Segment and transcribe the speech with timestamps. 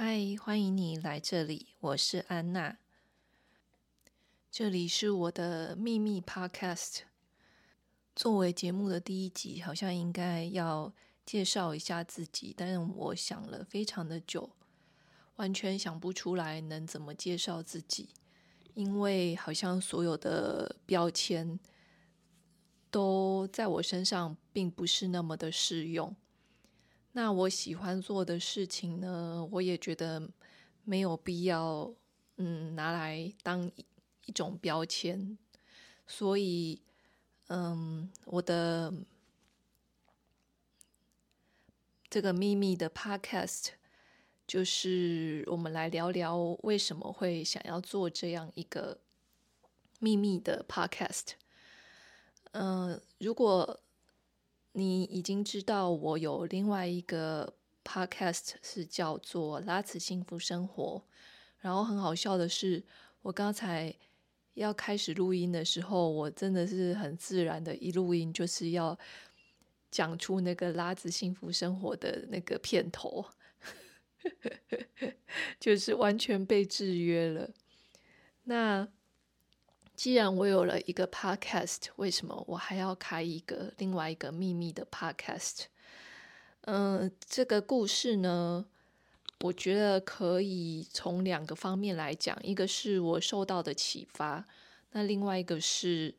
[0.00, 2.78] 嗨，欢迎你来这里，我是安娜。
[4.48, 7.00] 这里是我的秘密 Podcast。
[8.14, 10.94] 作为节目的第一集，好像应该要
[11.26, 14.48] 介绍一下自己，但是我想了非常的久，
[15.34, 18.10] 完全想不出来能怎么介绍自己，
[18.74, 21.58] 因为好像所有的标签
[22.88, 26.14] 都在我身上并不是那么的适用。
[27.18, 30.30] 那我喜欢做的事情呢，我也觉得
[30.84, 31.92] 没有必要，
[32.36, 33.84] 嗯，拿来当一，
[34.26, 35.36] 一种标签。
[36.06, 36.80] 所以，
[37.48, 38.94] 嗯，我的
[42.08, 43.70] 这个秘密的 Podcast，
[44.46, 49.00] 就是我们来聊聊为什么会想要做这样一个
[49.98, 51.30] 秘密的 Podcast。
[52.52, 53.80] 嗯，如果
[54.72, 57.54] 你已经知道我有另外一个
[57.84, 61.02] podcast 是叫做《拉子幸福生活》，
[61.58, 62.84] 然后很好笑的是，
[63.22, 63.92] 我刚才
[64.54, 68.96] 要开始录音的时候，我真的是很自然的一录音就是要
[69.90, 73.24] 讲出那个《拉子幸福生活》的那个片头，
[75.58, 77.50] 就是完全被制约了。
[78.44, 78.88] 那。
[79.98, 85.64] 既然我有了一个 podcast，为什么我还要开一个另外一个秘密的 podcast？
[86.60, 88.64] 嗯、这个故事呢，
[89.40, 94.46] 我觉得可以从两个方面来讲，一个是我受到的启发，
[94.92, 96.14] 那另外一个是，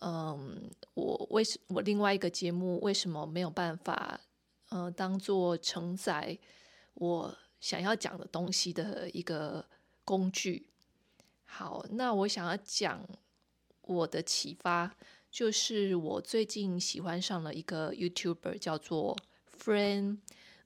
[0.00, 4.18] 嗯，我为什我另外一个节目为什么没有办法，
[4.70, 6.38] 呃，当做承载
[6.94, 9.66] 我想要讲的东西的一个
[10.02, 10.71] 工具。
[11.54, 13.06] 好，那我想要讲
[13.82, 14.96] 我的启发，
[15.30, 19.14] 就是我最近喜欢上了一个 YouTuber，叫做
[19.62, 20.20] Fran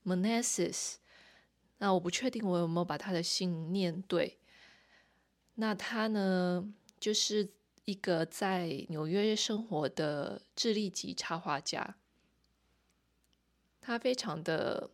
[0.05, 0.95] Meneses。
[1.79, 4.39] 那我不确定我有没有把他的姓念对。
[5.57, 7.49] 那他呢，就是
[7.85, 11.97] 一个在纽约生活的智利籍插画家。
[13.81, 14.89] 他非常的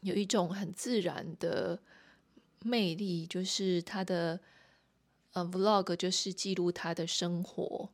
[0.00, 1.80] 有一种很自然的
[2.64, 4.40] 魅力，就是他的。
[5.34, 7.90] 呃，vlog 就是记录他的生活，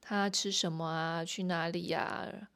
[0.00, 2.48] 他吃什么啊，去哪里呀？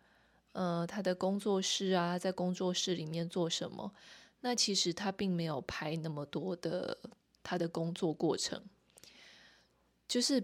[0.53, 3.93] 呃，他的工作室啊，在工作室里面做什么？
[4.41, 6.99] 那其实他并没有拍那么多的
[7.43, 8.63] 他的工作过程，
[10.09, 10.43] 就是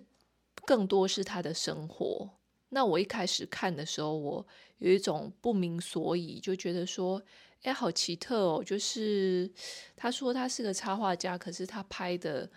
[0.65, 2.31] 更多是他的生活。
[2.69, 4.47] 那我一开始看的时候，我
[4.79, 7.21] 有一种不明所以，就觉得说，
[7.63, 8.63] 哎，好奇特哦！
[8.65, 9.51] 就是
[9.97, 12.49] 他说他是个插画家，可是他拍的。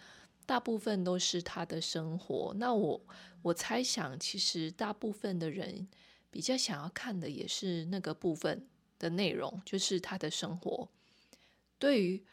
[0.46, 2.54] 大部分都是他的生活。
[2.58, 3.02] 那我
[3.42, 5.88] 我猜想，其实大部分的人
[6.30, 8.68] 比较想要看的也是那个部分
[9.00, 10.88] 的内容，就是他的生活。
[11.80, 12.24] 对于，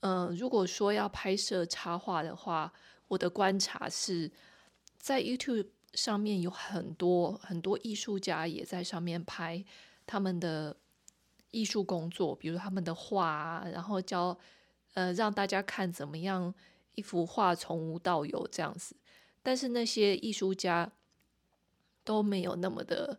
[0.00, 2.72] 嗯、如果说要拍摄插画的话，
[3.08, 4.30] 我的观察是
[4.98, 9.64] 在 YouTube 上面有很多很多艺术家也在上面拍
[10.06, 10.76] 他们的
[11.50, 14.38] 艺术工作，比如他们的画啊，然后教
[14.94, 16.54] 呃让大家看怎么样。
[16.94, 18.94] 一幅画从无到有这样子，
[19.42, 20.92] 但是那些艺术家
[22.04, 23.18] 都没有那么的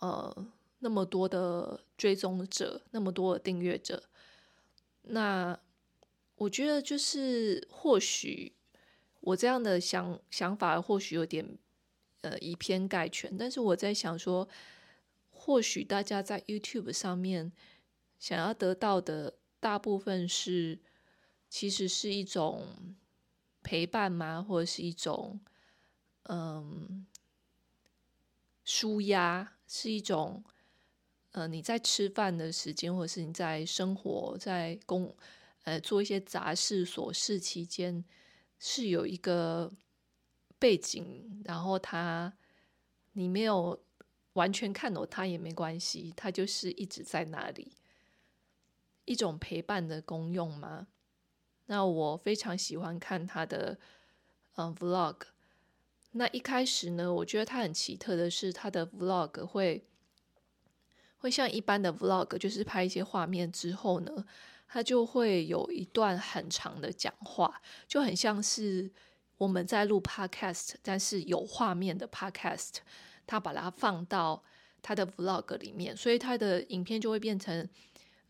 [0.00, 0.46] 呃
[0.80, 4.02] 那么多的追踪者，那么多的订阅者。
[5.02, 5.58] 那
[6.34, 8.52] 我觉得就是或许
[9.20, 11.56] 我这样的想想法或许有点
[12.20, 14.46] 呃以偏概全，但是我在想说，
[15.30, 17.50] 或许大家在 YouTube 上面
[18.18, 20.78] 想要得到的大部分是
[21.48, 22.66] 其实是一种。
[23.66, 24.40] 陪伴吗？
[24.40, 25.40] 或者是一种，
[26.22, 27.04] 嗯，
[28.64, 30.44] 舒压，是一种，
[31.32, 35.12] 呃，你在吃饭的时间，或者是你在生活在工，
[35.64, 38.04] 呃，做一些杂事琐事期间，
[38.60, 39.72] 是有一个
[40.60, 42.32] 背景，然后他，
[43.14, 43.82] 你没有
[44.34, 47.72] 完全看懂他也没关系，他就是一直在那里，
[49.06, 50.86] 一种陪伴的功用吗？
[51.66, 53.78] 那我非常喜欢看他的
[54.56, 55.16] 嗯 vlog。
[56.12, 59.84] 那一开始呢，我觉得他很奇特的是，他的 vlog 会
[61.18, 64.24] 会像一般的 vlog，就是拍一些画面之后呢，
[64.66, 68.90] 他就会有一段很长的讲话，就很像是
[69.36, 72.76] 我们在录 podcast，但是有画面的 podcast，
[73.26, 74.42] 他把它放到
[74.80, 77.68] 他的 vlog 里面，所以他的影片就会变成。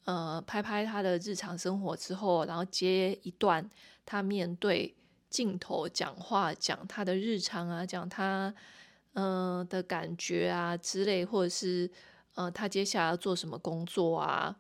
[0.07, 3.69] 呃，拍拍他的日常生活之后，然后接一段
[4.07, 4.97] 他面对
[5.29, 8.55] 镜头讲话，讲他的日常啊，讲他
[9.13, 11.91] 嗯、的感觉啊之类，或者是
[12.35, 14.57] 呃他接下来要做什么工作啊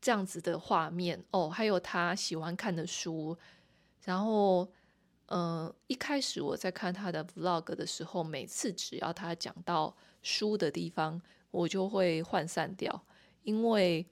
[0.00, 3.36] 这样子的画面哦，还有他喜欢看的书，
[4.04, 4.68] 然后。
[5.30, 13.04] 嗯，一开始我在看他的 vlog 的时候，每次只要他讲到书的地方，我就会涣散掉，
[13.42, 14.06] 因为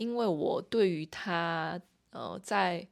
[0.00, 1.78] 因为我对于他
[2.10, 2.88] 呃，在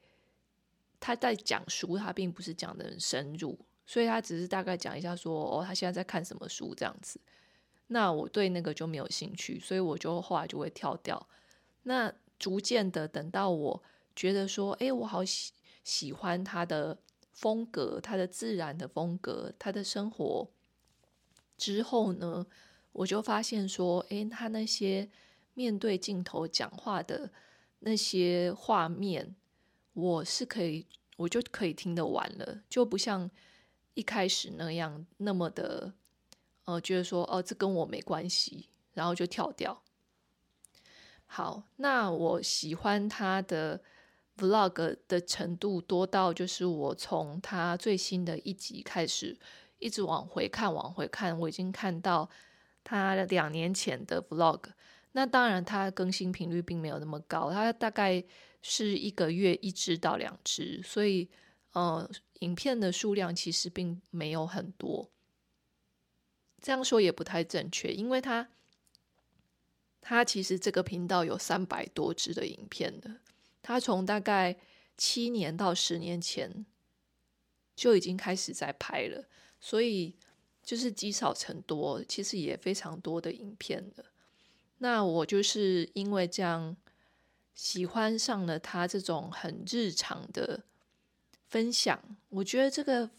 [1.00, 7.19] 他在讲书，他并不是讲得很深入，所以他只是大概讲一下说哦，他现在在看什么书这样子。
[7.88, 11.28] 那我对那个就没有兴趣，所以我就后来就会跳掉。
[11.84, 13.82] 那逐渐的等到我
[14.14, 15.52] 觉得说，哎，我好喜
[15.82, 16.99] 喜欢他的。
[17.38, 20.50] 风格，他的自然的风格，他的生活
[21.56, 22.44] 之后呢，
[22.90, 25.08] 我就发现说，诶，他那些
[25.58, 27.28] 面对镜头讲话的
[27.81, 29.34] 那些画面，
[29.93, 33.28] 我是可以，我就可以听得完了，就不像
[33.94, 35.93] 一开始那样那么的，
[36.62, 39.82] 呃，觉得说，哦，这跟我没关系，然后就跳掉。
[41.26, 43.82] 好，那我喜欢他的。
[44.38, 49.37] Vlog 的程度多到，就是我从他最新的一集开始，
[49.81, 52.31] 一直往回看，往回看，我已经看到
[52.84, 54.61] 他两年前的 Vlog。
[55.12, 58.22] 那当然，它更新频率并没有那么高，它大概
[58.62, 61.28] 是一个月一支到两支，所以
[61.72, 62.08] 呃，
[62.40, 65.10] 影片的数量其实并没有很多。
[66.60, 68.49] 这样说也不太正确，因为他
[70.00, 73.20] 他其实这个频道有三百多支的影片的。
[73.62, 74.56] 他从大概
[74.96, 76.66] 七年到十年前
[77.76, 79.25] 就已经开始在拍了，
[79.61, 80.16] 所以
[80.62, 84.04] 就是积少成多，其实也非常多的影片了。
[84.78, 86.76] 那我就是因为这样
[87.54, 90.64] 喜欢上了他这种很日常的
[91.46, 93.10] 分享，我觉得这个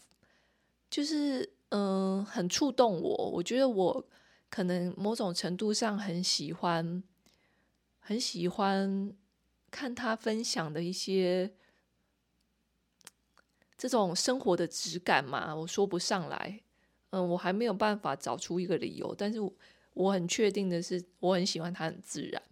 [0.90, 3.30] 就是嗯、很触动我。
[3.30, 4.08] 我觉得我
[4.48, 7.02] 可能某种程度上很喜欢，
[7.98, 9.14] 很喜欢。
[9.72, 11.54] 看他分享的一些
[13.78, 16.60] 这种生活的质感嘛，我说不上来，
[17.10, 19.38] 嗯，我还没有办法找出一个理由，但是
[20.00, 22.42] 我很确定的是，我很喜欢他很自然。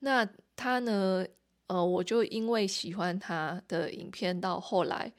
[0.00, 1.26] 那他呢，
[1.66, 5.12] 呃，我就因为喜欢他的影片，到后来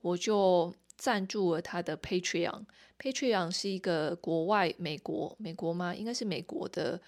[0.00, 2.64] 我就赞助了他的 Patreon。
[2.98, 5.94] Patreon 是一个国外美国美国吗？
[5.94, 7.00] 应该是美国的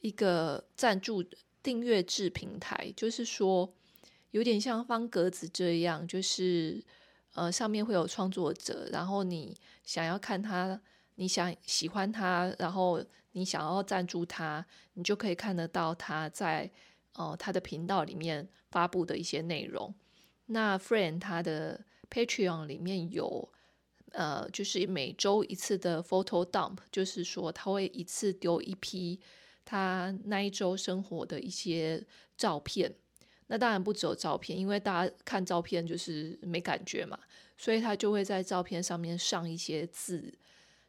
[0.00, 1.24] 一个赞助
[1.62, 3.74] 订阅制平台，就是说
[4.30, 6.82] 有点像方格子这样，就是
[7.34, 10.80] 呃上面会有创作者，然后你想要看他，
[11.20, 14.64] 你想喜欢他，然后你想要赞助他，
[14.94, 16.70] 你就可以看得到他在
[17.12, 19.94] 呃他的频道里面发布的一些内容。
[20.46, 21.78] 那 Friend 他的
[22.10, 23.46] Patreon 里面有
[24.12, 29.20] 呃就是每周一次的 Photo Dump，就是说他会一次丢一批。
[29.62, 32.02] 他那一周生活的一些
[32.36, 32.92] 照片，
[33.48, 37.16] 那当然不只有照片，因为大家看照片就是没感觉嘛，
[37.58, 40.34] 所以他就会在照片上面上一些字，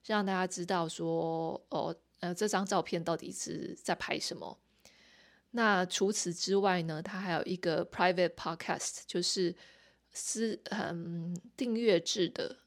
[0.05, 4.57] 让大家知道说，哦，呃，这张照片到底是在拍什么。
[5.51, 9.53] 那除此之外呢，他还有一个 private podcast，就是
[10.11, 12.57] 私嗯订阅制的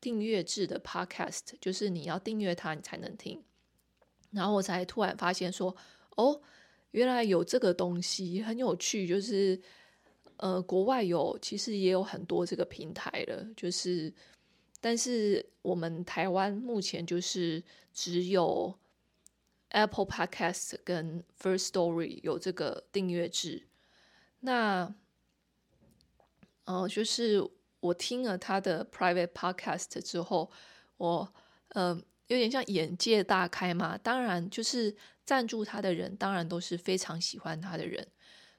[0.00, 3.42] 订阅制的 podcast，就是你要订阅它，你才能听。
[4.30, 5.74] 然后我才突然发现说，
[6.16, 6.40] 哦，
[6.92, 9.06] 原来有这个东西，很有趣。
[9.06, 9.60] 就是，
[10.36, 13.46] 呃，国外有，其实也有很多这个平台了。
[13.56, 14.10] 就是，
[14.80, 18.78] 但是我们台湾目前就是只有
[19.68, 23.68] Apple Podcast 跟 First Story 有这个订阅制。
[24.40, 24.94] 那，
[26.64, 27.46] 呃，就是
[27.80, 30.50] 我听了他的 Private Podcast 之后，
[30.96, 31.32] 我，
[31.68, 32.02] 呃。
[32.30, 34.94] 有点像眼界大开嘛，当然就是
[35.24, 38.06] 赞助他的人，当然都是非常喜欢他的人，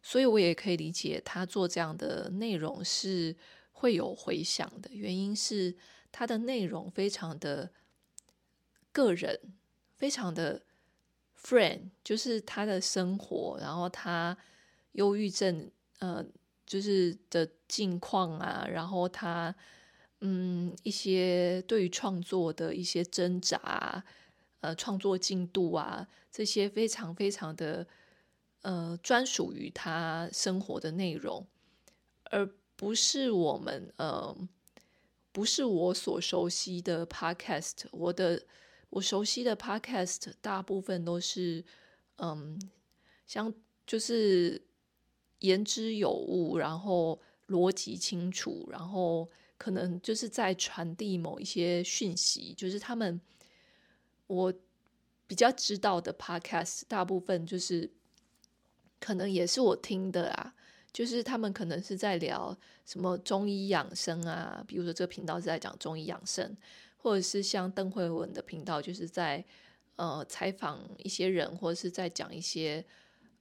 [0.04, 3.34] 所以我也可以理解他做这样的内容是
[3.72, 4.90] 会有回响的。
[4.92, 5.74] 原因是
[6.12, 7.72] 他的内容非常的
[8.92, 9.40] 个人，
[9.96, 10.62] 非常的
[11.42, 14.38] friend，就是他的生活，然后他
[14.94, 16.26] 忧郁症，呃，
[16.66, 19.56] 就是的近况啊，然后他。
[20.24, 24.04] 嗯，一些对于创作的一些挣扎，
[24.60, 27.88] 呃，创作进度啊，这些非常非常的
[28.62, 31.48] 呃专属于他生活的内容，
[32.26, 34.38] 而不是我们呃，
[35.32, 37.86] 不是我所熟悉的 podcast。
[37.92, 38.42] 我的
[38.90, 41.64] 我熟悉的 podcast 大部分都是
[42.18, 42.60] 嗯，
[43.26, 43.54] 像
[43.86, 44.62] 就是
[45.40, 49.30] 言之有物，然后逻辑清楚，然后。
[49.64, 53.22] 可能就是在传递某一些讯息，就是他们
[54.26, 54.52] 我
[55.28, 57.88] 比较知道的 podcast，大部分就是
[59.00, 60.56] 可能也是我听的啊，
[60.94, 62.56] 就是他们可能是在聊
[62.86, 66.56] 什么中医养生啊，比如说这个频道是在讲中医养生，
[66.98, 69.44] 或者是像邓惠文的频道，就是在
[69.96, 72.86] 呃采访一些人，或者是在讲一些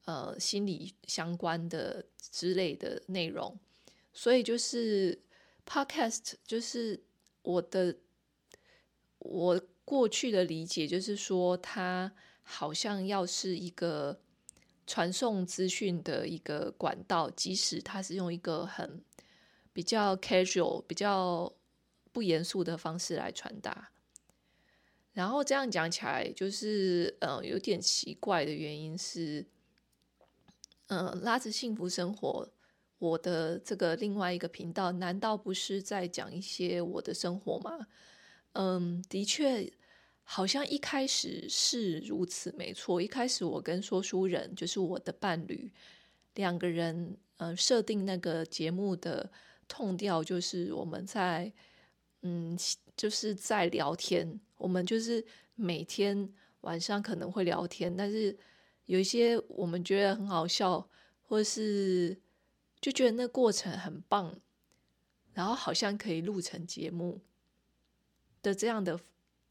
[0.04, 3.58] 呃心理相关的之类的内容，
[4.12, 5.20] 所以就是
[5.66, 7.02] Podcast，就是
[7.42, 7.96] 我的
[9.18, 14.20] 我过去的理解，就是说它好像要是一个。
[14.90, 19.00] 传送资讯的一个管道，即使它是用一个很
[19.72, 21.52] 比较 casual、比较
[22.10, 23.92] 不严肃的方式来传达，
[25.12, 29.46] 然后这样讲起来，就是呃有点奇怪的原因是，
[30.88, 32.50] 呃，拉着幸福生活，
[32.98, 37.86] 我的这个另外一个频道，难道不是在讲一些我的生活吗？
[38.54, 39.72] 嗯，的确。
[40.32, 43.02] 好像一开始是如此，没错。
[43.02, 45.68] 一开始我跟说书人，就是我的伴侣，
[46.34, 49.28] 两个人，呃，设定那个节目的
[49.66, 51.52] 痛调，就是我们在，
[52.22, 52.56] 嗯，
[52.96, 54.38] 就是在聊天。
[54.56, 58.38] 我们就是每天晚上可能会聊天，但是
[58.86, 60.88] 有一些我们觉得很好笑，
[61.22, 62.16] 或是
[62.80, 64.38] 就觉得那过程很棒，
[65.32, 67.20] 然后好像可以录成节目
[68.40, 69.00] 的这样的。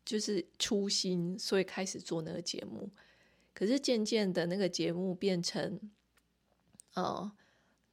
[0.10, 2.89] 就是初心，所以开始做那个节目。
[3.54, 5.80] 可是渐渐的，那个节目变成，
[6.96, 7.32] 呃，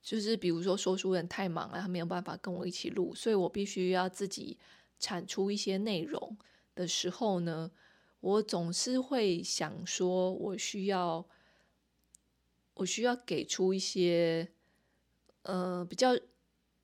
[0.01, 4.59] 就是比如说说书人太忙了，他没有办法跟我一起录，所以我必须要自己
[4.99, 6.39] 产出一些内容
[6.75, 7.71] 的时候呢，
[8.21, 11.29] 我总是会想说，我需要，
[12.73, 14.49] 我需要给出一些，
[15.43, 16.19] 呃，比较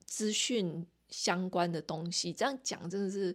[0.05, 2.35] 资讯相关的东西。
[2.35, 3.35] 这样讲真的是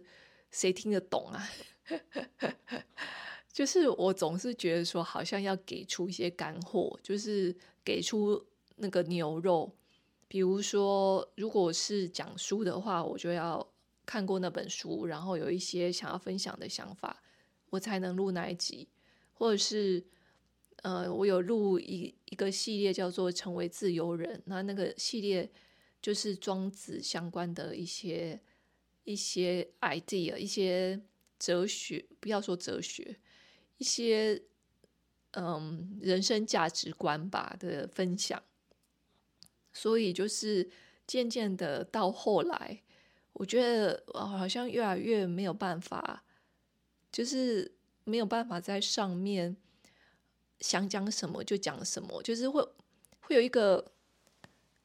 [0.52, 1.50] 谁听得懂啊？
[3.52, 9.74] 就是我总是觉得说，好像要给出一些干货，就是给出那个牛肉。
[10.28, 13.66] 比如说，如果是讲书的话，我就要
[14.06, 17.22] 看过那本书，然后有一些想要分享的想法，
[17.70, 18.86] 我才能录那一集。
[19.32, 20.04] 或者是，
[20.82, 25.50] 呃，我有录一一个系列叫做《成为自由人》，那那个系列
[26.00, 28.40] 就是庄子相关的一些
[29.04, 31.00] 一些 idea，一些。
[31.38, 33.20] 哲学，不要说哲学，
[33.76, 34.42] 一些
[35.32, 38.42] 嗯人生价值观吧的分享。
[39.72, 40.68] 所以就是
[41.06, 42.82] 渐渐的到后来，
[43.34, 46.24] 我觉得我好像越来越没有办法，
[47.12, 49.56] 就是没有办法在上面
[50.58, 52.60] 想讲什么就讲什么，就是会
[53.20, 53.92] 会有一个，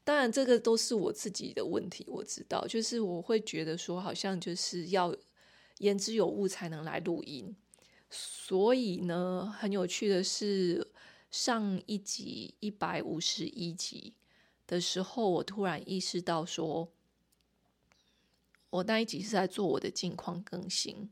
[0.04, 5.16] 当然这个都是我自己的问题，我知道，就是我会觉得说好像就是要。
[5.80, 7.56] 言之有物才能来录音，
[8.10, 10.92] 所以呢，很有趣的是，
[11.32, 14.14] 上一集一百五十一集
[14.68, 16.90] 的时候，我突然意识到说，
[18.70, 21.10] 我那一集是在做我的近况更新。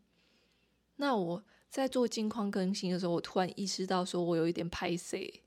[0.98, 5.42] 那我在做近况更新的时候，我突然意识到说我有一点拍谁，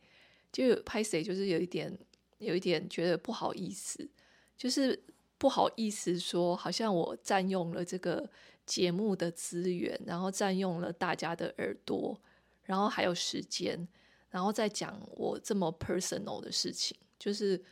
[0.53, 1.97] 就拍谁，就是有一点，
[2.39, 4.09] 有一点觉得不好意思，
[4.57, 5.01] 就是
[5.39, 8.29] 不好意思说，好像我占用了这个。
[8.67, 12.19] 节目的资源，然后占用了大家的耳朵，
[12.63, 13.87] 然后还有时间，
[14.31, 17.63] 然后再讲我这么 personal 的事情，就是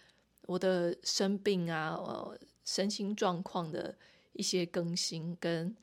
[0.42, 3.96] 我的生病啊，呃，身心状况的
[4.34, 5.74] 一些更新，跟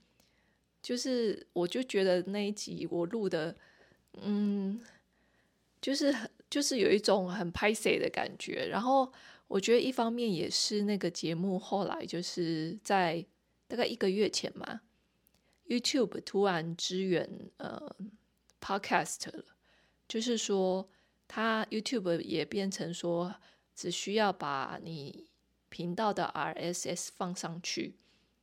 [0.83, 3.57] 就是我就觉得那一集我录的，
[4.21, 4.79] 嗯，
[5.81, 9.12] 就是很就是有一种很拍谢的感觉，然后
[9.50, 13.25] 我觉得一方面也是那个节目后来就是在
[13.68, 14.82] 大概一个月前嘛。
[15.68, 17.96] YouTube 突然支援呃
[18.60, 19.46] Podcast 了，
[20.08, 20.89] 就是说，
[21.27, 23.36] 它 YouTube 也变成说，
[23.75, 25.27] 只需要把你
[25.70, 28.00] 频道的 RSS 放上去，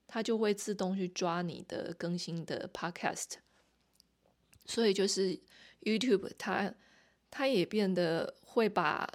[0.06, 3.38] 它就会自动去抓你的更新的 Podcast。
[4.64, 5.40] 所以就是
[5.82, 6.74] YouTube 它
[7.28, 9.08] 它也变得会把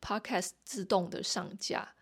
[0.00, 1.94] Podcast 自动的上架。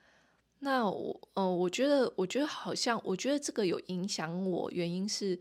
[0.61, 5.38] 那我，呃，我觉得，我觉得好像，我觉得这个有影响我，原因是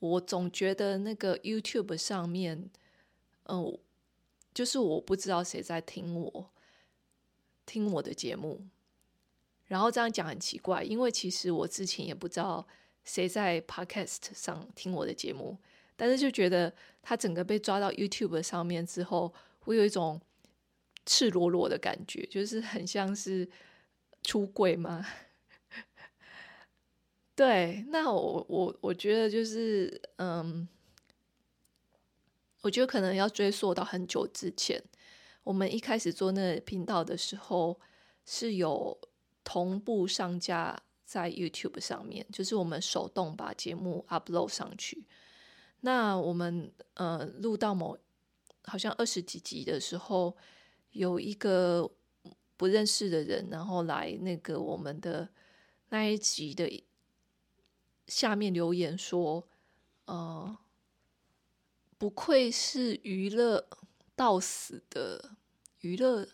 [0.00, 2.68] 我总觉得那个 YouTube 上面，
[3.44, 3.78] 嗯、
[4.52, 6.50] 就是我不知道谁在听我，
[7.64, 8.66] 听我的节目，
[9.66, 12.66] 然后这样讲很奇怪，因为其实我之前也不知道
[13.04, 15.56] 谁在 Podcast 上听我的节目，
[15.96, 19.32] 但是就觉得他整个被抓到 YouTube 上面之后，
[19.64, 20.20] 我有一种
[21.06, 23.48] 赤裸裸的感觉，就是很像是。
[24.22, 25.06] 出柜吗？
[27.36, 30.66] 对，那我我我觉得就是，嗯，
[32.62, 34.82] 我觉得可能要追溯到很久之前，
[35.44, 37.78] 我们一开始做那个频道的时候，
[38.24, 38.98] 是有
[39.44, 45.06] 同步上架在 YouTube 上面，就是我们手动把节目 upload 上去。
[45.82, 47.96] 那我们呃录到某
[48.64, 50.36] 好像二十几集的时候，
[50.96, 51.90] 有一个
[52.56, 55.28] 不认识的人，然后来那个我们的
[55.90, 56.84] 那一集的
[58.06, 59.46] 下面留言说
[60.06, 60.58] ：“呃，
[61.98, 63.66] 不愧是娱乐
[64.14, 65.32] 到死的。”
[65.80, 66.26] 娱乐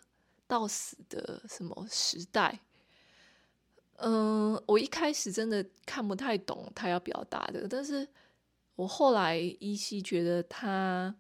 [0.47, 2.61] 到死的什么时代？
[3.97, 8.09] 嗯，我一开始真的看不太懂他要表达的，但是
[8.76, 11.14] 我后来依稀觉得他，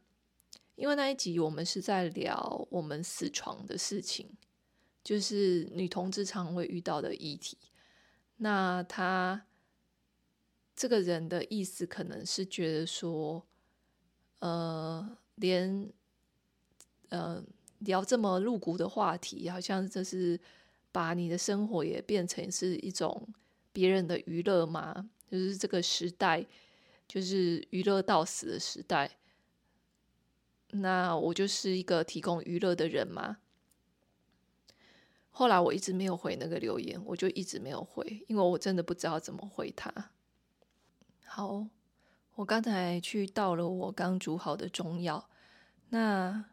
[0.82, 4.28] 因为那一集我们是在聊我们死床的事情，
[5.04, 7.56] 就是女同志常会遇到的议题。
[8.38, 9.46] 那他
[10.74, 13.46] 这个人的意思可能是觉得说，
[14.40, 15.92] 呃，连，
[17.10, 17.42] 呃。
[17.84, 20.38] 聊这么露骨的话题，好像这是
[20.92, 23.28] 把你的生活也变成是一种
[23.72, 25.10] 别人的娱乐吗？
[25.28, 26.46] 就是这个时代，
[27.08, 29.10] 就是娱乐到死的时代。
[30.72, 33.38] 那我就是一个提供娱乐的人吗？
[35.30, 40.10] 后来我一直没有回那个留言，我就一直没有回，因为我真的不知道怎么回他。
[41.24, 41.66] 好，
[42.34, 45.28] 我刚才去倒了我刚煮好的中药，
[45.88, 46.46] 那。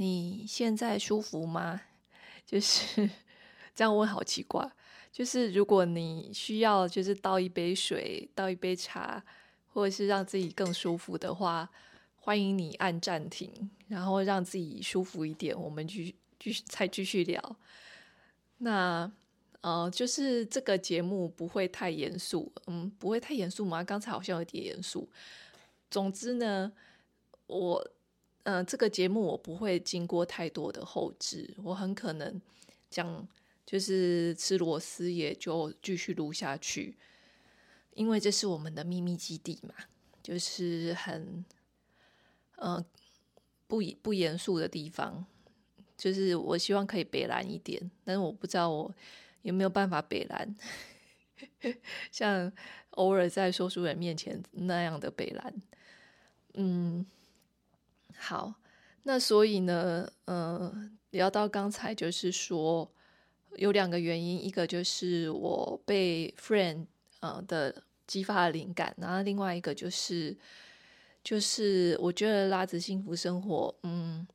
[0.00, 1.82] 你现在舒服吗？
[2.46, 3.10] 就是
[3.74, 4.70] 这样问，好奇怪。
[5.10, 9.20] 就是如果你需要，就是倒一杯水，倒一杯茶，
[9.66, 11.68] 或者是让自己更舒服的话，
[12.28, 13.50] 欢迎你按暂停，
[13.88, 17.56] 然后让自己舒服一点，我们继续继续再继续聊。
[18.58, 19.10] 那
[19.62, 23.82] 呃，就是这个节目不会太严肃，嗯，不会太严肃吗？
[23.82, 25.08] 刚才好像有点严肃。
[25.90, 26.70] 总之呢，
[27.46, 27.90] 我。
[28.42, 32.38] 呃，这个节目我不会经过太多的后置，我很可能
[32.90, 33.26] 讲
[33.64, 36.94] 就是吃螺丝也就继续录下去，
[37.94, 39.74] 因为这是我们的秘密基地嘛，
[40.22, 41.44] 就是很
[42.58, 42.84] 呃
[43.66, 45.26] 不不严肃的地方，
[45.96, 48.94] 就是我希望可以北蓝一点，但是我不知道我
[49.42, 50.56] 有没有办法北蓝，
[52.12, 52.52] 像
[52.90, 55.54] 偶尔在说书人面前那样的北蓝，
[56.54, 57.06] 嗯。
[58.20, 58.52] 好，
[59.04, 62.90] 那所以呢，嗯、呃，聊到刚才就是说
[63.54, 66.86] 有两个原因，一个就是我被 friend
[67.20, 70.36] 呃的激发了灵感，然后另外一个就是
[71.22, 74.26] 就是我觉得拉子幸福生活，嗯，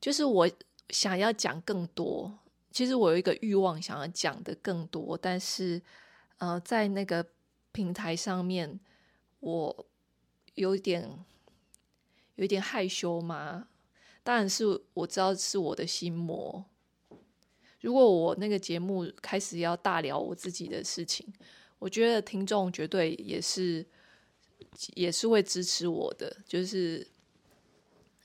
[0.00, 0.50] 就是我
[0.90, 2.38] 想要讲更多，
[2.70, 5.80] 其实我有一个欲望想要讲的更多，但是
[6.38, 7.26] 呃在那个
[7.72, 8.80] 平台上面
[9.40, 9.86] 我
[10.54, 11.24] 有点。
[12.36, 13.68] 有点害羞嘛？
[14.24, 16.64] 当然是我知道是我的心魔。
[17.80, 21.32] 如果我那个节目开始要大聊我自己的事情，
[21.78, 23.86] 我觉得听众绝对也是
[24.94, 26.36] 也是会支持我的。
[26.46, 27.06] 就是，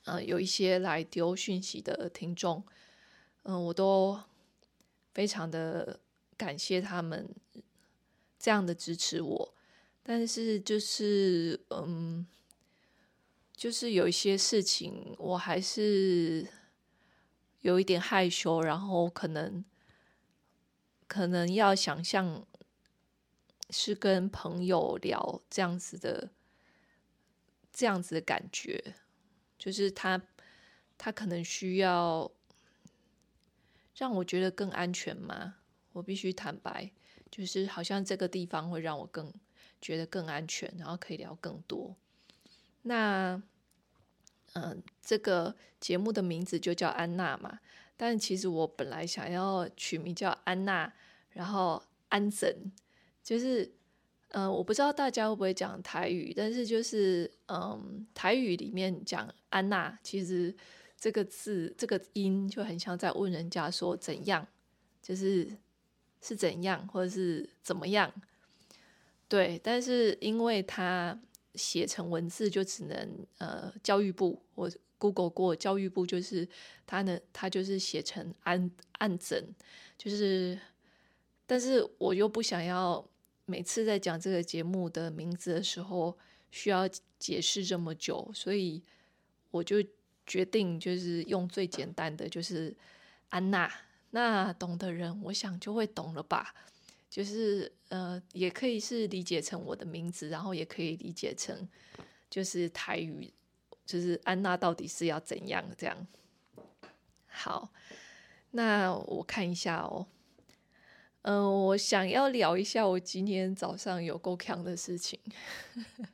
[0.05, 2.63] 呃，有一些来丢讯息的听众，
[3.43, 4.19] 嗯、我都
[5.13, 5.99] 非常的
[6.37, 7.27] 感谢他们
[8.37, 9.53] 这样的支持我。
[10.03, 12.25] 但是就是，嗯。
[13.59, 16.47] 就是有一些事情，我还是
[17.59, 19.65] 有一点害羞，然后可能
[21.09, 22.47] 可能要想象
[23.69, 26.29] 是跟朋友聊这样子的
[27.79, 28.93] 这样子的感觉，
[29.57, 30.21] 就是他
[30.97, 32.29] 他可能需要
[33.95, 35.55] 让我觉得更安全吗？
[35.93, 36.91] 我必须坦白，
[37.31, 39.33] 就是好像这个地方会让我更
[39.79, 41.95] 觉得更安全，然后可以聊更多。
[42.81, 43.41] 那，
[44.55, 47.61] 嗯，这个节目的名字就叫安娜嘛，
[47.95, 50.93] 但其实我本来想要取名叫安娜，
[51.29, 52.73] 然后安神，
[53.23, 53.71] 就是，
[54.29, 60.55] 嗯，我不知道大家会不会讲台语，但是就是，嗯，台语里面讲安娜，其实
[60.97, 64.47] 这个字这个音就很像在问人家说怎样，
[65.01, 65.47] 就是
[66.21, 68.13] 是怎样或者是怎么样，
[69.27, 71.19] 对，但是因为它。
[71.55, 76.47] 写成文字就只能呃，教育部我 Google 过，教育部就是
[76.85, 79.43] 他呢，他就是写成安安怎，
[79.97, 80.57] 就是，
[81.47, 83.03] 但是我又不想要
[83.49, 86.15] 每次在讲这个节目的名字的时候
[86.51, 88.79] 需要解释这么久，所以
[89.49, 89.83] 我就
[90.27, 92.75] 决定就是用最简单的，就是
[93.29, 93.71] 安娜。
[94.11, 96.53] 那懂的人，我想就会懂了吧。
[97.09, 101.67] 就是呃，也可以是理解成我的名字，然后也可以理解成
[102.29, 103.33] 就是台语，
[103.83, 106.07] 就是安娜到底是要怎样这样。
[107.25, 107.73] 好，
[108.51, 110.05] 那我看一下哦。
[111.23, 115.19] 嗯、我想要聊一下我今天早上有够呛的事情，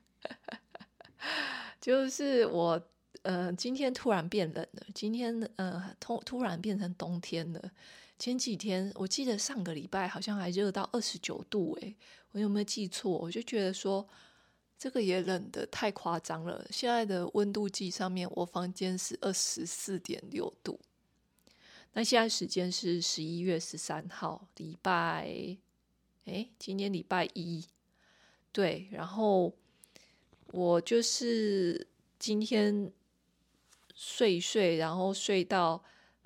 [1.79, 2.81] 就是我
[3.21, 7.71] 呃今天突然变冷了，今天呃突突然变成冬天了。
[8.17, 11.95] 前几天我记得上个礼拜好像还热到二十九度，诶，
[12.31, 13.11] 我有没有记错？
[13.11, 14.07] 我就觉得说
[14.77, 16.65] 这个也冷得太夸张了。
[16.71, 20.79] 现在的温度计上面，我房间是二十四点六度。
[21.95, 25.57] 那现在时间是十一月十三号，礼拜，
[26.25, 27.65] 哎，今天礼拜一，
[28.51, 29.51] 对，然后
[30.51, 31.87] 我就是
[32.19, 32.91] 今天
[33.95, 35.83] 睡一睡，然后睡到。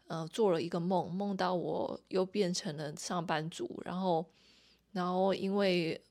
[0.10, 4.26] 呃，做了一个梦，梦到我又变成了上班族，然后，
[4.92, 6.04] 然后因为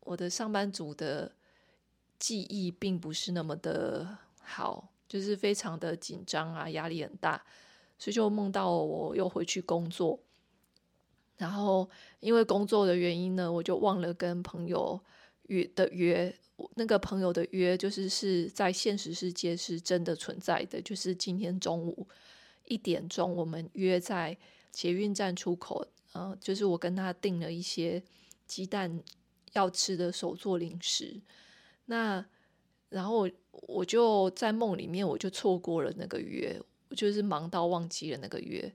[0.00, 1.32] 我的上班族的
[2.18, 7.42] 记忆并不是那么的好，就是非常的紧张啊，压力很大，
[7.98, 10.18] 所以就梦到我又回去工作，
[11.36, 11.88] 然后
[12.20, 15.00] 因为工作的原因呢，我就忘了跟朋友
[15.48, 16.34] 约的约，
[16.76, 22.06] 那个朋友的约就是是在现实世界是真的存在的，就是今天中午。
[22.70, 24.36] 一点钟，我们约在
[24.70, 25.86] 捷运站出口。
[26.12, 28.02] 呃，就是我跟他订了一些
[28.46, 29.02] 鸡蛋
[29.54, 31.18] 要吃的手做零食。
[31.86, 32.22] 那
[32.90, 38.72] 然后我就在梦里面，我就错过了那个约，我就是忙到忘记了那个月。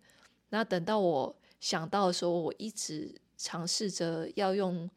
[0.49, 4.89] 那等到我想到的时候，我一直尝试着要用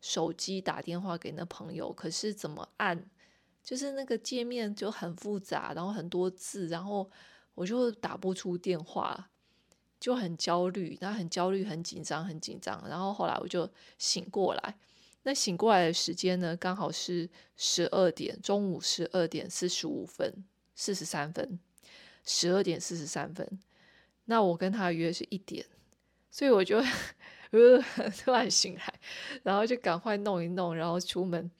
[0.00, 3.08] 手机打电话给那朋友，可是怎么按，
[3.62, 7.10] 就是那个界面就很复杂，然后很多字，然后。
[7.54, 9.28] 我就打不出电话，
[9.98, 12.82] 就很焦虑，然后很焦虑，很紧张，很紧张。
[12.88, 14.78] 然后后来我就醒过来，
[15.24, 20.32] 那醒过来的时间呢，刚好是十二点，中午十二点四十五分，
[20.74, 21.58] 四十三分，
[22.24, 23.46] 十二点四十三分。
[24.26, 25.64] 那我跟他约是一点，
[26.30, 26.78] 所以我就
[27.50, 27.82] 呃
[28.22, 29.00] 突然醒来，
[29.42, 31.50] 然后就赶快弄一弄，然后出门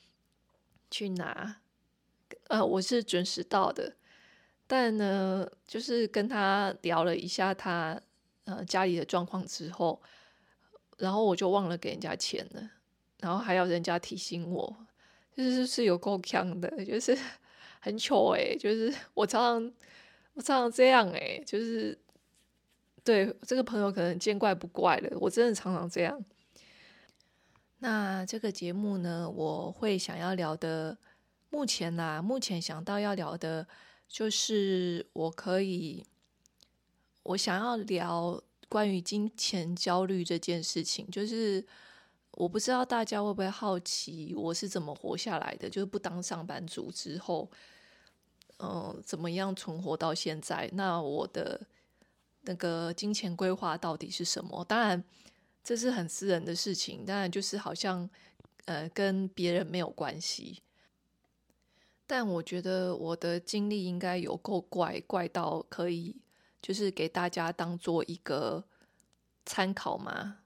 [0.91, 1.61] 去拿。
[2.49, 3.97] 呃，我是准时到的。
[4.67, 8.01] 但呢，就是跟他聊了一下他
[8.45, 10.01] 呃家里的状况之后，
[10.99, 12.71] 然后我就忘了给人家钱了，
[13.19, 14.87] 然后还要人家提醒我，
[15.37, 17.19] 就是是有够呛的，就是
[17.81, 19.73] 很糗诶，就是我常常
[20.41, 21.99] 常常这样诶，就是
[23.05, 26.25] 对这个朋友可能见怪不怪了，我真的常常这样。
[27.79, 30.99] 那这个节目呢，我会想要聊的，
[31.49, 33.67] 目前呐、目前想到要聊的。
[34.13, 36.05] 就是我可以，
[37.23, 41.09] 我想要聊关于金钱焦虑这件事情。
[41.13, 41.65] 就是
[42.33, 47.49] 我不知道大家会不会好奇我是怎么活下来的，就是不当上班族之后，
[48.63, 50.69] 嗯，怎么样存活到现在？
[50.75, 51.61] 那我的
[52.43, 54.65] 那个金钱规划到底是什么？
[54.65, 55.03] 当然
[55.63, 58.09] 这是很私人的事情，当然就是好像
[58.67, 60.63] 呃跟别人没有关系。
[62.07, 66.17] 但我觉得我的经历应该有够怪，怪到可以
[66.61, 68.65] 就是给大家当做一个
[69.47, 70.39] 参考嘛，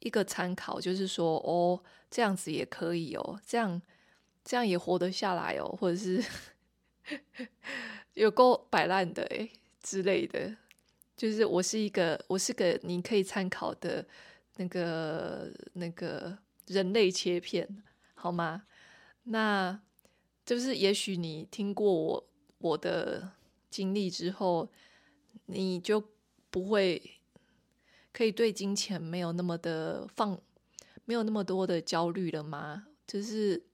[0.00, 3.80] 一个参考，就是说哦，这样子也可以哦，这样
[4.44, 6.24] 这样也活得下来哦，或者是
[8.14, 9.50] 有够摆烂的诶
[9.82, 10.56] 之类的，
[11.16, 14.06] 就是我是一个我是个你可以参考的
[14.56, 17.82] 那个那个人类切片，
[18.14, 18.64] 好吗？
[19.24, 19.80] 那。
[20.46, 23.30] 就是，也许你听过我我的
[23.70, 24.70] 经历之后，
[25.46, 26.04] 你就
[26.50, 27.00] 不会
[28.12, 30.38] 可以对金钱没有那么的放，
[31.06, 32.88] 没有那么多的焦虑了吗？
[33.06, 33.64] 就是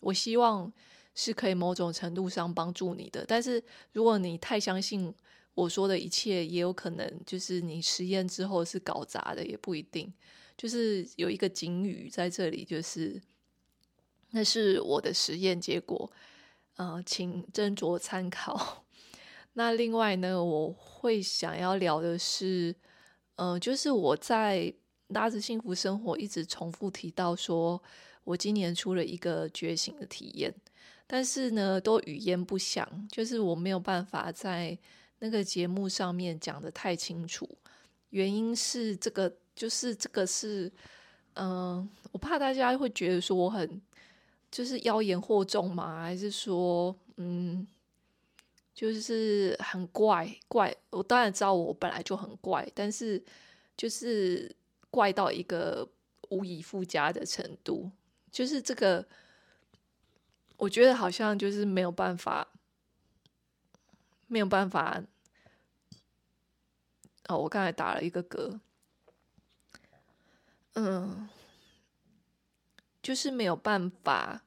[0.00, 0.70] 我希望
[1.18, 3.24] 是可以某种程度上帮助你的。
[3.26, 5.12] 但是如果你太相信
[5.54, 10.12] 我说的一切，也有可能就是你实验之后是搞砸的，也不一定。
[10.56, 13.20] 就是有一个警语在这里，就是。
[14.30, 16.12] 那是我的实验结果，
[16.76, 18.84] 呃，请斟酌参考。
[19.54, 22.76] 那另外呢，我会想要聊的是，
[23.36, 24.70] 呃，就是我在
[25.06, 27.82] 拉着幸福生活一直重复提到说，
[28.22, 30.54] 我今年出了一个觉醒的体验，
[31.08, 34.78] 但是呢，都语焉不详，就是我没有办法在
[35.18, 37.48] 那个节目上面讲得太清楚。
[38.10, 40.70] 原因是这个，就是这个是，
[41.34, 43.82] 嗯、我怕大家会觉得说我很。
[44.50, 46.00] 就是妖言惑众嘛？
[46.00, 47.68] 还是说，嗯，
[48.74, 50.74] 就是很怪怪？
[50.88, 53.22] 我当然知道我本来就很怪，但是
[53.76, 54.50] 就是
[54.90, 55.86] 怪到一个
[56.30, 57.90] 无以复加的程度。
[58.32, 59.06] 就是这个，
[60.58, 62.48] 我觉得好像就是没有办法，
[64.26, 65.02] 没有办法，
[67.28, 68.58] 哦，我刚才打了一个嗝，
[70.74, 71.28] 嗯，
[73.00, 74.42] 就是没有办法，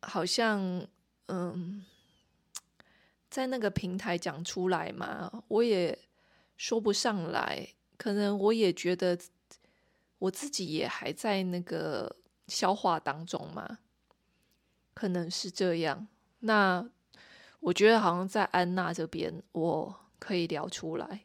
[0.00, 0.86] 好像
[1.26, 1.84] 嗯，
[3.28, 5.98] 在那个平台讲出来嘛，我也
[6.56, 9.18] 说不上来，可能我也觉得
[10.18, 12.14] 我自己也还在那个
[12.46, 13.78] 消化当中嘛，
[14.94, 16.06] 可能是这样。
[16.40, 16.88] 那
[17.60, 21.24] 我觉得好像在安娜这边，我可以聊出来，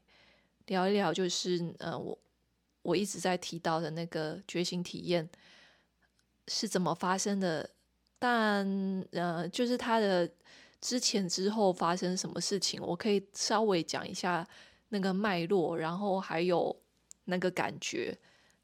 [0.68, 2.18] 聊一聊，就是呃，我
[2.82, 5.30] 我一直在提到的那个觉醒体验
[6.48, 7.70] 是怎么发生的，
[8.18, 8.66] 但
[9.12, 10.30] 呃，就是他的
[10.80, 14.48] 之前之后发生什么事情，我可以稍微讲一下
[14.90, 16.76] 那个脉络，然后还有
[17.26, 18.18] 那个感觉，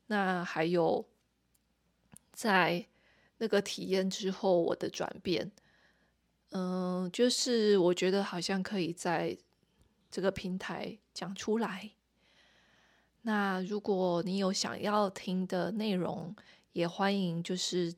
[0.08, 1.06] 那还有
[2.32, 2.86] 在
[3.38, 5.52] 那个体验之后我的转变。
[6.52, 9.38] 嗯，就是我觉得好像可以在
[10.10, 11.92] 这个平台讲出来。
[13.24, 16.36] 那如果你有想要听的内容，
[16.74, 17.94] 也欢迎就是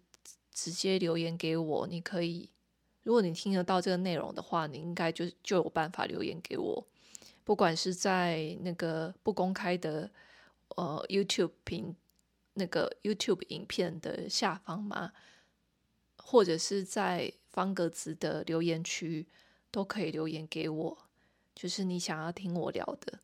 [0.52, 1.86] 直接留言给我。
[1.86, 2.50] 你可以，
[3.04, 6.88] 如果你听得到这个内容的话，你应该就就有办法留言给我。
[7.44, 10.10] 不管是在那个不公开的
[10.78, 11.96] 呃 YouTube 屏，
[12.58, 15.14] 那个 YouTube 影片的下方嘛，
[16.18, 17.34] 或者是在。
[17.58, 19.26] 方格子的留言区
[19.72, 20.98] 都可以留言给我，
[21.56, 23.18] 就是你想要听我聊的。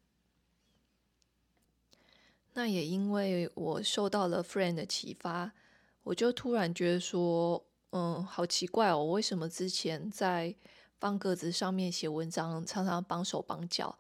[2.53, 5.53] 那也因为我受到了 Friend 的启发，
[6.01, 10.55] 我就突然觉得说，嗯，好奇怪哦，为什么之前在
[10.99, 13.99] 方格子上面写文章常常绑手绑脚？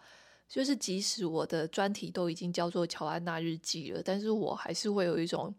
[0.53, 5.51] 就是即使我的专题都已经叫做乔安娜日记了，但是我还是会有一种。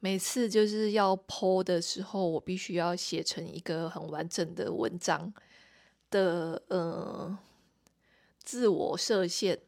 [0.00, 5.32] 每次就是要剖的时候，我必须要写成一个很完整的文章
[6.10, 7.38] 的，呃，
[8.38, 9.58] 自我设限。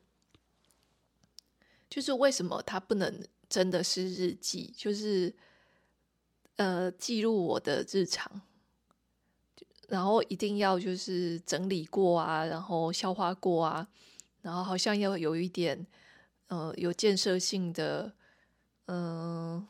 [1.89, 4.75] 就是为什么它不能真的是日记？
[4.77, 5.35] 就是
[6.57, 8.43] 呃，记录我的日常，
[9.89, 13.89] 然后一定要就是整理过啊，然后消化过啊，
[14.43, 15.87] 然后好像要有一点
[16.49, 18.13] 呃有建设性的，
[18.87, 19.69] 嗯、呃。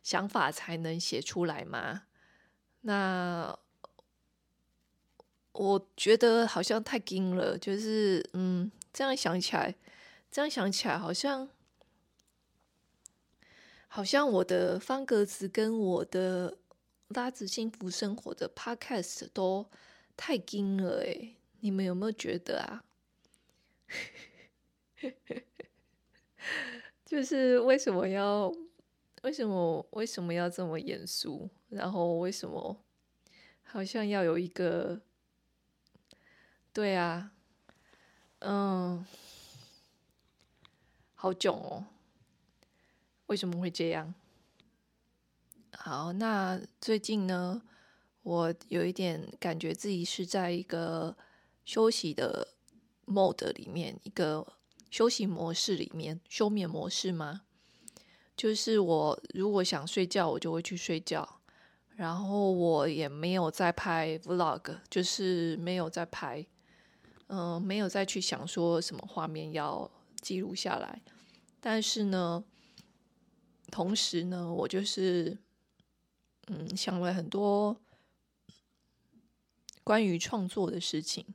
[0.00, 2.04] 想法才能写出来嘛？
[2.80, 3.58] 那
[5.52, 9.74] 我觉得好像太硬了，就是嗯，这样想起来，
[10.30, 11.50] 这样想起来，好像
[13.88, 16.56] 好像我的方格子跟我的
[17.08, 19.66] 拉子幸福生活的 podcast 都
[20.16, 22.84] 太硬了诶，你们有没有觉得啊？
[27.04, 28.52] 就是为什么要？
[29.22, 31.50] 为什么为什么要这么严肃？
[31.70, 32.84] 然后为什么
[33.64, 35.00] 好像要有一个？
[36.72, 37.32] 对啊，
[38.38, 39.04] 嗯，
[41.14, 41.86] 好囧哦！
[43.26, 44.14] 为什么会这样？
[45.72, 47.60] 好，那最近呢，
[48.22, 51.16] 我有一点感觉自己是在一个
[51.64, 52.54] 休息的
[53.08, 54.46] mode 里面，一个
[54.90, 57.42] 休息模式里面，休眠模式吗？
[58.36, 61.40] 就是我如果想睡觉，我就会去睡觉，
[61.96, 66.46] 然后我也没有在拍 vlog，就是没有在拍，
[67.26, 69.90] 嗯、呃，没有再去想说什么画面要
[70.20, 71.02] 记录下来。
[71.60, 72.44] 但是呢，
[73.72, 75.36] 同时呢，我就是
[76.46, 77.76] 嗯想了很多
[79.82, 81.26] 关于创作的事情，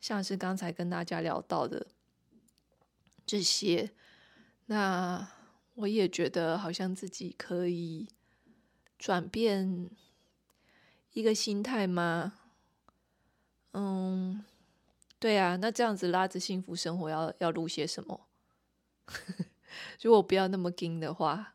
[0.00, 1.86] 像是刚才跟大家聊到的
[3.26, 3.90] 这些，
[4.66, 5.28] 那。
[5.78, 8.08] 我也觉得好像自己可以
[8.98, 9.88] 转变
[11.12, 12.32] 一个心态吗？
[13.74, 14.44] 嗯，
[15.20, 18.26] 对啊，那这样子拉着幸福生活要要录些什么？
[20.02, 21.54] 如果不要那么硬的话，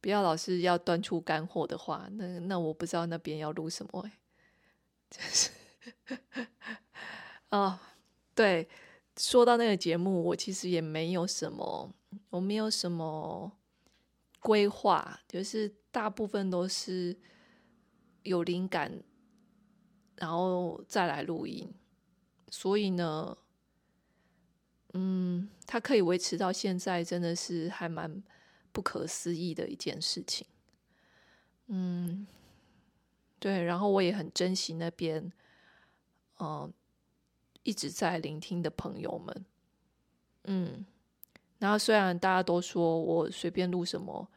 [0.00, 4.18] 不要老是要端出干货的话，那那我不知道那边要录什么哎，
[5.10, 5.50] 就 是
[7.50, 7.78] 哦，
[8.34, 8.68] 对，
[9.16, 11.92] 说到那个节目，我其实也没有什么。
[12.30, 13.52] 我没有什么
[14.40, 17.16] 规划，就是大部分都是
[18.22, 19.02] 有灵感，
[20.16, 21.72] 然后再来录音。
[22.50, 23.36] 所以呢，
[24.94, 28.22] 嗯，它可以维持到现在，真的是还蛮
[28.72, 30.46] 不可思议的一件事情。
[31.66, 32.26] 嗯，
[33.38, 35.32] 对，然后我也很珍惜那边，
[36.40, 36.72] 嗯、
[37.66, 39.44] 一直在聆听的朋友们，
[40.44, 40.86] 嗯。
[41.58, 44.28] 然后虽然大家都说我随便录什么，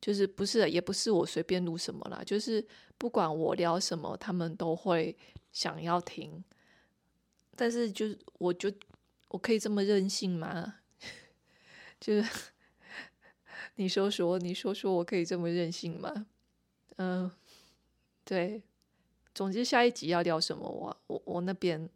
[0.00, 2.66] 就是不是也不是我随便录什么啦，就是
[2.98, 5.16] 不管我聊什么，他们都会
[5.52, 6.42] 想要听。
[7.54, 8.70] 但是就是我就
[9.28, 10.74] 我可以这么任性吗？
[12.00, 12.28] 就是
[13.76, 16.26] 你说说，你说说我可以这么任性吗？
[16.96, 17.30] 嗯，
[18.24, 18.62] 对。
[19.32, 21.88] 总之，下一集要聊什么，我我我那边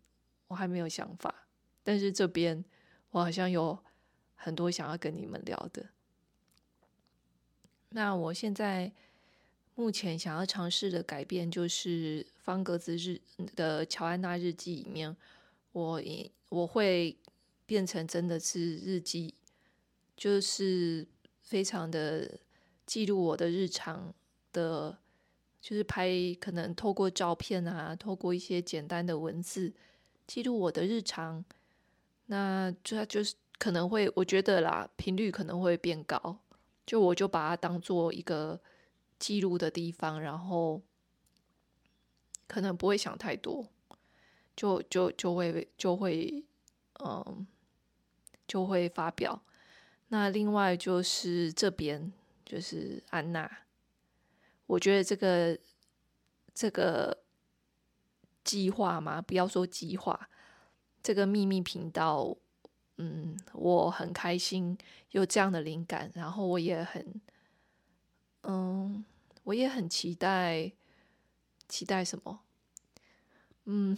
[0.51, 1.47] 我还没有想法，
[1.85, 2.65] 但是这边
[3.11, 3.79] 我好像有
[4.35, 5.87] 很多想要跟你们聊的。
[7.91, 8.93] 那我现在
[9.77, 13.21] 目前想要尝试的改变，就是方格子日
[13.55, 15.17] 的乔安娜日记里面，
[15.71, 16.03] 我
[16.49, 17.17] 我会
[17.65, 19.35] 变成真的是日记，
[20.17, 21.07] 就是
[21.41, 22.41] 非常的
[22.85, 24.13] 记录我的日常
[24.53, 24.99] 的。
[25.63, 26.09] 就是拍，
[26.41, 29.71] 可能透过照片啊，透过一些简单的文字
[30.31, 31.45] 记录我的日常，
[32.27, 36.39] 那就它就是可能会，我觉得啦，频率可能会变高。
[36.87, 38.61] 就我就把它当做一个
[39.19, 40.81] 记录的地方，然后
[42.47, 43.67] 可能不会想太多，
[44.55, 46.45] 就就就会就会
[47.01, 47.45] 嗯
[48.47, 49.43] 就会发表。
[50.11, 52.13] 那另外就是这边
[52.45, 53.51] 就是安娜。
[54.67, 55.59] 我觉得这个
[56.55, 57.19] 这个
[58.45, 60.29] 计划嘛，不要说计划，
[61.03, 62.37] 这个秘密频道，
[62.99, 64.77] 嗯，我很开心
[65.11, 67.21] 有这样的灵感，然后我也很，
[68.43, 69.05] 嗯，
[69.45, 70.73] 我也很期待，
[71.69, 72.41] 期待什么？
[73.65, 73.97] 嗯，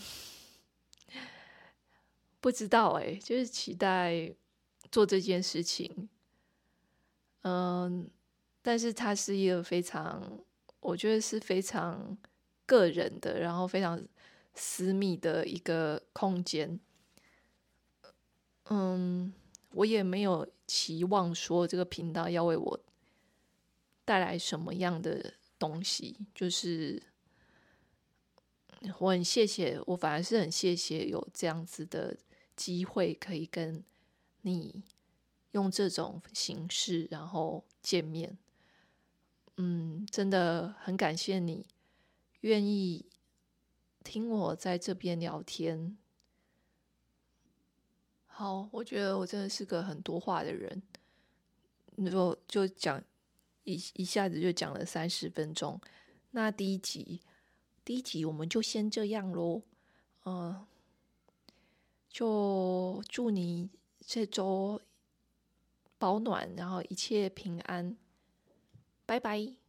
[2.40, 4.34] 不知道哎，就是期待
[4.90, 6.08] 做这件事情，
[7.42, 8.10] 嗯，
[8.60, 10.40] 但是它是一个非常。
[10.80, 12.18] 我觉得是非常
[12.66, 14.02] 个人的，然后非常
[14.54, 16.78] 私密的一个空间。
[18.64, 19.32] 嗯，
[19.72, 22.80] 我也没有期望说这个频道要为我
[24.04, 26.16] 带来什么样的东西。
[26.34, 27.02] 就是
[28.98, 32.16] 我很谢谢，我反而是很谢谢有这样子的
[32.56, 33.82] 机会，可以跟
[34.42, 34.82] 你
[35.52, 38.38] 用这种形式然后见面。
[39.56, 41.66] 嗯，真的很感谢你
[42.40, 43.04] 愿意
[44.02, 45.96] 听我在这边聊天。
[48.26, 50.82] 好，我觉得我真的是个很多话的人，
[52.10, 53.02] 就就讲
[53.64, 55.80] 一一下子就讲了三十分钟。
[56.30, 57.20] 那第一集，
[57.84, 59.62] 第一集我们就先这样喽。
[60.24, 60.66] 嗯，
[62.08, 63.68] 就祝你
[64.00, 64.80] 这周
[65.98, 67.96] 保暖，然后一切平安。
[69.04, 69.61] 拜拜。